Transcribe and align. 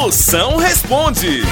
Moção 0.00 0.56
responde. 0.56 1.42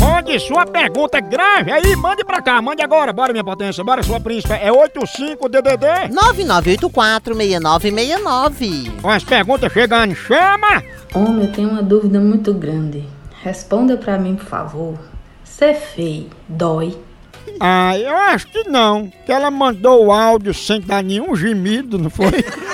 Mande 0.00 0.40
sua 0.40 0.66
pergunta 0.66 1.20
grave 1.20 1.70
aí, 1.70 1.94
mande 1.94 2.24
pra 2.24 2.42
cá, 2.42 2.60
mande 2.60 2.82
agora. 2.82 3.12
Bora, 3.12 3.32
minha 3.32 3.44
potência, 3.44 3.84
bora, 3.84 4.02
sua 4.02 4.18
príncipe. 4.18 4.52
É 4.52 4.68
85DDD. 4.68 6.10
9984-6969. 6.10 9.00
Com 9.00 9.08
as 9.08 9.22
perguntas 9.22 9.72
chegando, 9.72 10.12
chama! 10.16 10.82
Homem, 11.14 11.46
eu 11.46 11.52
tenho 11.52 11.70
uma 11.70 11.80
dúvida 11.80 12.18
muito 12.18 12.52
grande. 12.52 13.04
Responda 13.44 13.96
pra 13.96 14.18
mim, 14.18 14.34
por 14.34 14.46
favor. 14.46 14.98
Ser 15.44 15.74
feio 15.74 16.30
dói? 16.48 16.98
Ah, 17.60 17.96
eu 17.96 18.16
acho 18.16 18.48
que 18.48 18.68
não. 18.68 19.08
Que 19.24 19.30
ela 19.30 19.52
mandou 19.52 20.06
o 20.06 20.12
áudio 20.12 20.52
sem 20.52 20.80
dar 20.80 21.04
nenhum 21.04 21.36
gemido, 21.36 21.96
não 21.96 22.10
foi? 22.10 22.26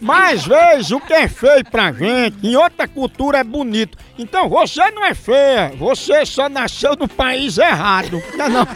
Mas, 0.00 0.44
vezes, 0.46 0.90
o 0.90 1.00
que 1.00 1.12
é 1.12 1.26
feio 1.28 1.64
pra 1.64 1.92
gente, 1.92 2.46
em 2.46 2.54
outra 2.56 2.86
cultura 2.86 3.38
é 3.38 3.44
bonito. 3.44 3.96
Então 4.18 4.48
você 4.48 4.90
não 4.90 5.04
é 5.04 5.14
feia, 5.14 5.72
você 5.78 6.24
só 6.26 6.48
nasceu 6.48 6.94
no 6.96 7.08
país 7.08 7.58
errado. 7.58 8.22
Não, 8.36 8.48
não. 8.48 8.66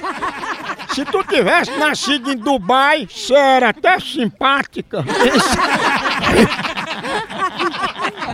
Se 0.95 1.05
tu 1.05 1.23
tivesse 1.25 1.71
nascido 1.79 2.33
em 2.33 2.37
Dubai, 2.37 3.07
você 3.09 3.35
era 3.35 3.69
até 3.69 3.99
simpática. 4.01 5.05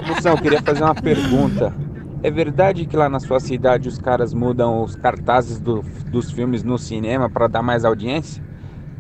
Moção, 0.06 0.32
eu 0.32 0.38
queria 0.38 0.62
fazer 0.62 0.82
uma 0.82 0.94
pergunta. 0.94 1.74
É 2.22 2.30
verdade 2.30 2.86
que 2.86 2.96
lá 2.96 3.08
na 3.08 3.20
sua 3.20 3.38
cidade 3.40 3.88
os 3.88 3.98
caras 3.98 4.32
mudam 4.32 4.82
os 4.82 4.96
cartazes 4.96 5.58
do- 5.60 5.82
dos 6.06 6.30
filmes 6.32 6.62
no 6.62 6.78
cinema 6.78 7.28
para 7.28 7.46
dar 7.46 7.62
mais 7.62 7.84
audiência? 7.84 8.42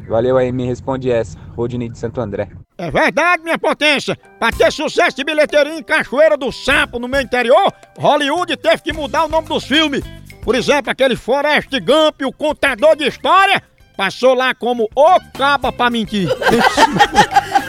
Valeu 0.08 0.36
aí, 0.36 0.52
me 0.52 0.66
responde 0.66 1.10
essa. 1.10 1.36
Rodney 1.56 1.88
de 1.88 1.98
Santo 1.98 2.20
André. 2.20 2.48
É 2.78 2.90
verdade, 2.90 3.42
minha 3.42 3.58
potência. 3.58 4.16
Pra 4.38 4.50
ter 4.52 4.70
sucesso 4.70 5.16
de 5.16 5.24
bilheteria 5.24 5.74
em 5.74 5.82
Cachoeira 5.82 6.36
do 6.36 6.52
Sapo, 6.52 6.98
no 6.98 7.08
meu 7.08 7.20
interior, 7.20 7.72
Hollywood 7.98 8.56
teve 8.56 8.82
que 8.82 8.92
mudar 8.92 9.24
o 9.24 9.28
nome 9.28 9.48
dos 9.48 9.64
filmes. 9.64 10.04
Por 10.42 10.54
exemplo, 10.54 10.90
aquele 10.90 11.16
Forrest 11.16 11.70
Gump, 11.80 12.22
o 12.22 12.32
contador 12.32 12.94
de 12.94 13.08
história, 13.08 13.60
passou 13.96 14.34
lá 14.34 14.54
como 14.54 14.88
O 14.94 15.20
Caba 15.36 15.72
pra 15.72 15.90
mentir. 15.90 16.28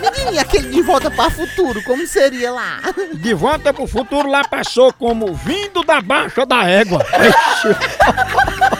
Menino, 0.01 0.33
e 0.33 0.37
aquele 0.39 0.69
de 0.69 0.81
volta 0.83 1.09
para 1.09 1.31
futuro, 1.31 1.81
como 1.83 2.05
seria 2.05 2.51
lá? 2.51 2.81
De 3.15 3.33
volta 3.33 3.73
pro 3.73 3.87
futuro 3.87 4.29
lá 4.29 4.43
passou 4.43 4.93
como 4.93 5.33
Vindo 5.33 5.83
da 5.83 6.01
Baixa 6.01 6.45
da 6.45 6.69
Égua. 6.69 7.03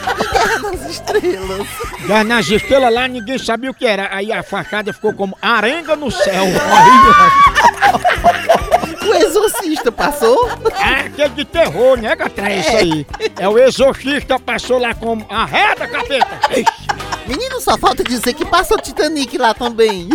Nas 0.72 0.90
estrelas. 0.90 1.68
Nas 2.26 2.50
estrelas 2.50 2.94
lá 2.94 3.08
ninguém 3.08 3.38
sabia 3.38 3.72
o 3.72 3.74
que 3.74 3.86
era. 3.86 4.10
Aí 4.14 4.32
a 4.32 4.44
fachada 4.44 4.92
ficou 4.92 5.14
como 5.14 5.38
Arenga 5.42 5.96
no 5.96 6.12
Céu. 6.12 6.46
O 9.08 9.16
exorcista 9.16 9.90
passou? 9.90 10.50
É 10.78 11.06
aquele 11.06 11.30
de 11.30 11.46
terror, 11.46 11.98
né, 11.98 12.14
Gatra? 12.14 12.50
É 12.52 12.60
isso 12.60 12.76
aí. 12.76 13.08
É 13.40 13.48
o 13.48 13.58
exorcista, 13.58 14.38
passou 14.38 14.78
lá 14.78 14.94
como 14.94 15.26
Arreda, 15.30 15.88
capeta. 15.88 16.28
Menino, 17.26 17.62
só 17.62 17.78
falta 17.78 18.04
dizer 18.04 18.34
que 18.34 18.44
passou 18.44 18.78
Titanic 18.78 19.38
lá 19.38 19.54
também. 19.54 20.10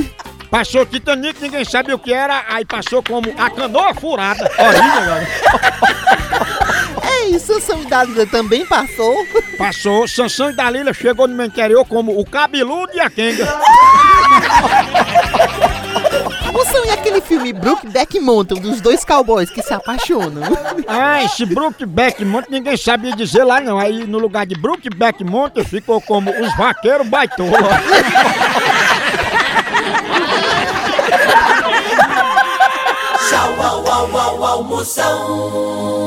Passou 0.51 0.85
Titanic, 0.85 1.41
ninguém 1.41 1.65
sabia 1.65 1.95
o 1.95 1.99
que 1.99 2.13
era, 2.13 2.45
aí 2.47 2.67
passou 2.67 3.03
como 3.03 3.33
a 3.39 3.49
canoa 3.49 3.95
furada. 3.95 4.51
Olha, 4.59 4.79
galera. 4.79 5.29
É 7.53 7.61
Sansão 7.61 7.83
e 7.83 7.87
Dalila 7.87 8.27
também 8.27 8.65
passou. 8.65 9.27
Passou, 9.59 10.09
Sansão 10.09 10.49
e 10.51 10.55
Dalila 10.55 10.95
chegou 10.95 11.29
no 11.29 11.35
meu 11.35 11.45
interior 11.45 11.85
como 11.85 12.19
o 12.19 12.25
cabeludo 12.25 12.91
e 12.95 13.01
a 13.01 13.11
Kenga. 13.11 13.45
Moção, 16.51 16.83
e 16.87 16.91
aquele 16.91 17.21
filme 17.21 17.53
Brookback 17.53 18.19
Mountain, 18.19 18.59
dos 18.59 18.81
dois 18.81 19.05
cowboys 19.05 19.51
que 19.51 19.63
se 19.63 19.75
apaixonam? 19.75 20.43
Ah, 20.89 21.23
esse 21.25 21.45
Brookback 21.45 22.25
Mountain 22.25 22.59
ninguém 22.59 22.77
sabia 22.77 23.15
dizer 23.15 23.45
lá 23.45 23.61
não. 23.61 23.79
Aí 23.79 24.07
no 24.07 24.19
lugar 24.19 24.47
de 24.47 24.55
Brookback 24.55 25.23
Mountain 25.23 25.65
ficou 25.65 26.01
como 26.01 26.31
os 26.31 26.57
vaqueiros 26.57 27.07
baitola. 27.07 27.51
Tchau, 33.29 33.55
au, 33.63 33.87
au, 33.87 34.17
au, 34.17 34.45
au, 34.45 34.65
Moção. 34.65 36.03